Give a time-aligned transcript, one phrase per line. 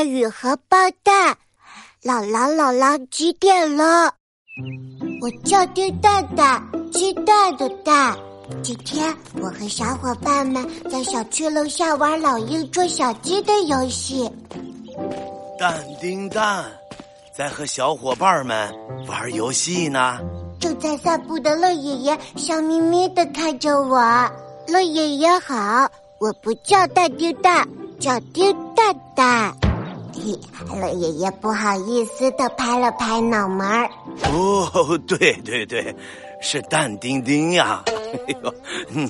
[0.00, 1.36] 下雨和爆蛋。
[2.02, 4.10] 姥姥，姥姥，几点了？
[5.20, 8.16] 我叫丁蛋蛋，鸡蛋的蛋。
[8.62, 14.26] 今天我和小伙伴们在小区楼下玩老鹰捉小鸡的游戏。
[15.58, 16.64] 蛋丁蛋，
[17.36, 18.72] 在和小伙伴们
[19.06, 20.18] 玩游戏呢。
[20.58, 24.00] 正在散步的乐爷爷笑眯眯的看着我。
[24.66, 25.86] 乐爷爷好，
[26.18, 29.54] 我不叫蛋丁蛋，叫丁蛋蛋。
[30.14, 30.38] 嘿，
[30.80, 33.90] 乐爷爷不好意思的拍了拍脑门儿。
[34.32, 35.94] 哦，对对对，
[36.40, 37.82] 是蛋丁丁呀。
[37.86, 38.54] 哎呦，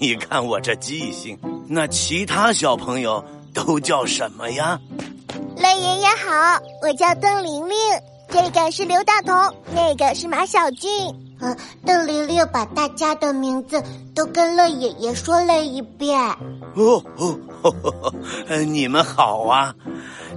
[0.00, 4.78] 你看我这记性，那其他小朋友都叫什么呀？
[5.56, 7.76] 乐爷爷好，我叫邓玲玲，
[8.28, 9.34] 这个是刘大同，
[9.74, 10.90] 那个是马小俊。
[11.40, 11.56] 嗯，
[11.86, 13.80] 邓玲玲把大家的名字
[14.12, 16.18] 都跟乐爷爷说了一遍。
[16.74, 17.90] 哦哦，呵呵
[18.48, 19.72] 呵你们好啊！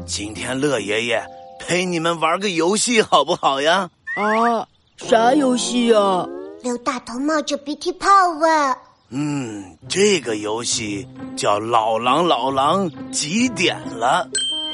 [0.05, 1.23] 今天乐爷爷
[1.59, 3.89] 陪你们玩个游戏好不好呀？
[4.15, 4.67] 啊，
[4.97, 6.27] 啥游戏呀？
[6.63, 8.07] 刘大头冒着鼻涕泡
[8.39, 8.75] 问
[9.09, 14.27] ：“嗯，这个游戏叫‘老狼老狼几点了’。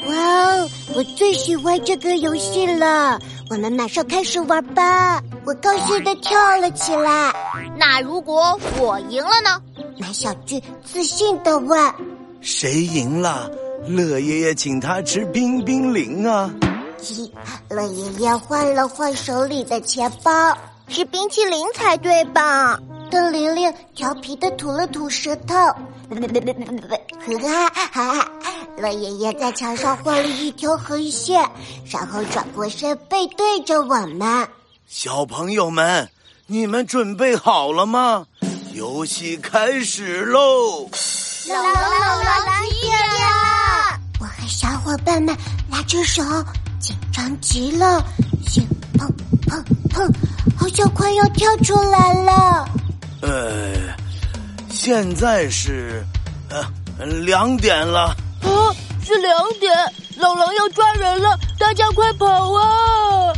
[0.06, 3.18] 哇哦，我最喜欢这个游戏了！
[3.50, 5.22] 我们马上开始玩吧！
[5.44, 7.32] 我高兴的跳了起来。
[7.78, 9.60] 那如果我赢了呢？”
[9.98, 11.94] 马小俊自信的问
[12.40, 13.50] ：“谁赢了？
[13.86, 16.50] 乐爷爷请他吃冰冰凌啊！”
[17.00, 17.30] 咦，
[17.70, 20.56] 乐爷爷换了换手里的钱包。
[20.90, 22.78] 是冰淇淋才对吧？
[23.10, 25.76] 邓玲玲调皮的吐了吐舌头，哈
[27.92, 28.30] 哈！
[28.78, 31.46] 乐爷爷在墙上画了一条横线，
[31.90, 34.48] 然后转过身背对着我们。
[34.86, 36.08] 小朋友们，
[36.46, 38.26] 你们准备好了吗？
[38.72, 40.88] 游戏开始喽！
[41.48, 43.18] 老狼老狼几点了？
[43.20, 43.57] 我和
[44.48, 45.36] 小伙伴们
[45.70, 46.22] 拉着手，
[46.80, 48.02] 紧张极了，
[48.46, 49.06] 心砰
[49.46, 50.10] 砰砰。
[50.56, 52.68] 好像快要跳出来了。
[53.20, 53.74] 呃，
[54.70, 56.02] 现在是
[56.48, 58.16] 呃两点了。
[58.42, 58.48] 啊，
[59.04, 59.72] 是两点，
[60.16, 63.32] 老狼要抓人了，大家快跑啊！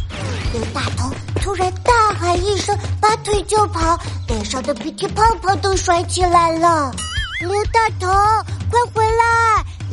[0.53, 3.99] 刘大头突然大喊一声，拔腿就跑，
[4.29, 6.93] 脸上的鼻涕泡泡都甩起来了。
[7.41, 8.07] 刘大头，
[8.71, 9.00] 快回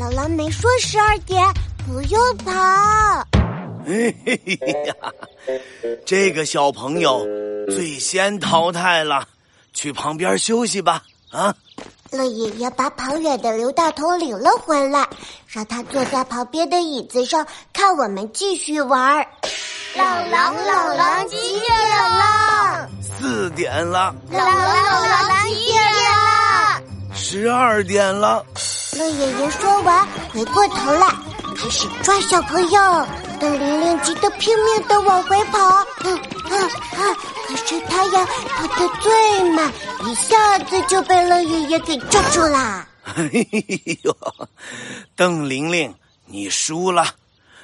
[0.08, 0.12] 来！
[0.12, 1.46] 老狼没说十二点，
[1.86, 2.52] 不用跑。
[3.86, 4.96] 嘿嘿嘿呀，
[6.06, 7.26] 这个小朋友
[7.70, 9.28] 最先淘汰了，
[9.74, 11.04] 去旁边休息吧。
[11.32, 11.54] 啊，
[12.12, 15.08] 乐爷爷把跑远的刘大头领了回来，
[15.48, 19.26] 让他坐在旁边的椅子上看我们继续玩。
[19.96, 21.70] 老狼，老狼，几点
[22.12, 22.90] 了？
[23.02, 24.16] 四点了。
[24.32, 26.82] 老狼，老狼，几点了？
[27.14, 28.46] 十二点了。
[28.98, 31.08] 乐爷爷说完，回过头来
[31.56, 32.82] 开始抓小朋友。
[33.40, 35.60] 邓玲玲急得拼命的往回跑，
[36.04, 36.20] 嗯
[36.50, 37.16] 嗯啊！
[37.48, 39.72] 可是她呀跑得最慢，
[40.08, 42.88] 一下子就被乐爷爷给抓住啦！
[43.04, 43.30] 哎
[44.02, 44.18] 呦，
[45.16, 45.94] 邓玲玲，
[46.26, 47.06] 你输了，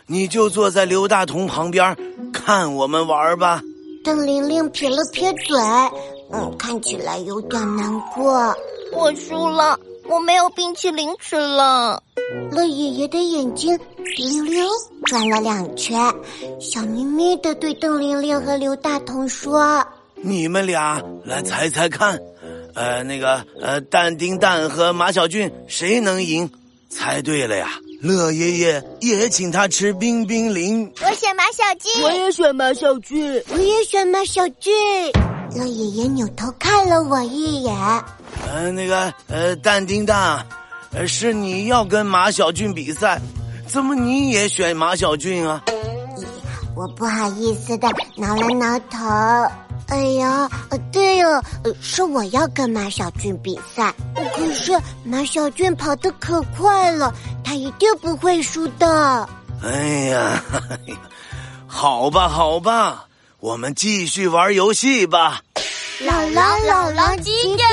[0.05, 1.97] 你就坐在刘大同旁边
[2.31, 3.59] 看我们玩吧。
[4.03, 5.57] 邓玲玲撇了撇嘴，
[6.31, 8.55] 嗯，看起来有点难过。
[8.91, 9.79] 我输了。
[10.05, 12.01] 我没有冰淇淋吃了。
[12.51, 13.77] 乐爷爷的眼睛
[14.15, 14.67] 滴溜溜
[15.05, 15.97] 转了两圈，
[16.59, 19.85] 笑眯眯的对邓玲玲和刘大同说
[20.21, 22.19] ：“你们俩来猜猜看，
[22.75, 26.49] 呃，那个呃，蛋丁蛋和马小俊谁能赢？
[26.89, 27.69] 猜对了呀，
[28.01, 30.91] 乐爷爷也请他吃冰冰凌。
[31.01, 34.71] 我选马小俊，我也选马小俊，我也选马小俊。
[35.55, 37.73] 乐爷爷扭头看了我一眼。”
[38.53, 40.45] 呃，那个呃，蛋丁蛋，
[40.91, 43.19] 呃，是你要跟马小俊比赛，
[43.65, 45.59] 怎么你也选马小俊啊？
[46.75, 48.99] 我不好意思的挠了挠头。
[49.87, 51.43] 哎呀，呃，对哦，
[51.81, 53.91] 是我要跟马小俊比赛，
[54.35, 54.71] 可是
[55.03, 57.11] 马小俊跑得可快了，
[57.43, 59.27] 他一定不会输的。
[59.63, 59.71] 哎
[60.11, 60.43] 呀，
[61.65, 63.05] 好吧，好吧，
[63.39, 65.41] 我们继续玩游戏吧。
[66.05, 67.72] 老狼，老狼，几点了？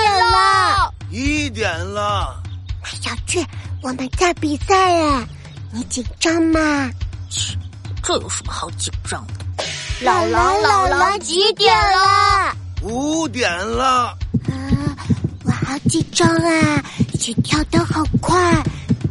[1.11, 2.41] 一点了。
[2.85, 3.45] 小俊，
[3.83, 5.27] 我们在比赛哎，
[5.73, 6.91] 你紧张吗？
[7.29, 7.57] 切，
[8.03, 9.65] 这有什么好紧张的？
[10.05, 12.57] 姥姥，姥姥，几点了？
[12.83, 14.17] 五点了。
[14.49, 14.97] 啊，
[15.45, 16.83] 我好紧张啊，
[17.19, 18.63] 心跳得好快。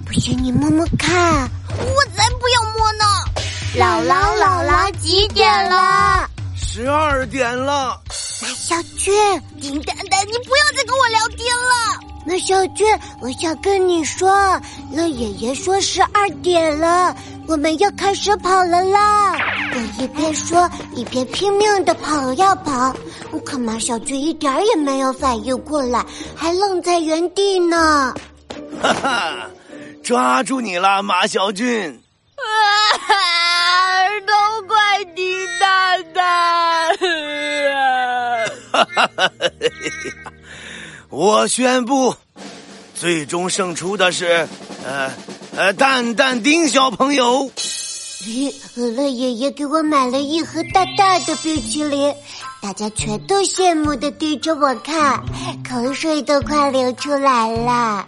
[0.06, 1.50] 不信你摸摸看。
[1.69, 3.06] 我才不要摸呢。
[3.75, 6.28] 姥姥，姥姥，几点了？
[6.56, 8.01] 十二点了。
[8.50, 9.13] 马小俊，
[9.62, 12.00] 丁蛋蛋，你不要再跟我聊天了。
[12.25, 12.88] 马小俊，
[13.22, 14.60] 我想跟你说，
[14.92, 17.16] 乐爷爷说十二点了，
[17.48, 19.38] 我们要开始跑了啦！
[19.75, 22.92] 我一边说一边拼命的跑呀跑，
[23.46, 26.04] 可马小军一点也没有反应过来，
[26.36, 28.16] 还愣在原地呢。
[28.81, 29.48] 哈哈，
[30.04, 32.01] 抓住你了，马小军！
[32.36, 32.42] 啊，
[41.10, 42.16] 我宣布，
[42.96, 44.48] 最终胜出的是，
[44.86, 45.12] 呃
[45.56, 47.51] 呃，蛋蛋丁小朋友。
[48.22, 52.13] 咦，乐爷爷给我买了一盒大大的冰淇淋，
[52.62, 55.24] 大家全都羡慕的盯着我看，
[55.68, 58.06] 口水都快流出来了。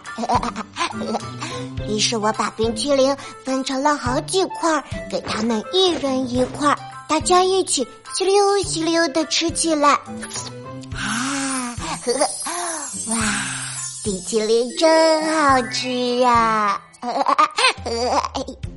[1.88, 6.76] 于是我把冰淇淋分成了好几块，给他们一人一块，
[7.08, 9.98] 大家一起吸溜吸溜的吃起来。
[12.04, 12.20] 呵呵，
[13.14, 13.16] 哇，
[14.02, 15.88] 冰淇淋真好吃
[16.24, 16.82] 啊！
[17.00, 17.22] 呵呵
[17.84, 18.71] 呵